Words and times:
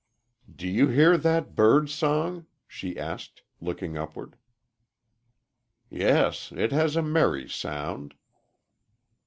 "Do 0.55 0.67
you 0.67 0.87
hear 0.87 1.15
that 1.15 1.53
bird 1.53 1.87
song?" 1.87 2.47
she 2.67 2.97
asked, 2.97 3.43
looking 3.59 3.99
upward. 3.99 4.35
"Yes, 5.91 6.51
it 6.51 6.71
has 6.71 6.95
a 6.95 7.03
merry 7.03 7.47
sound." 7.47 8.15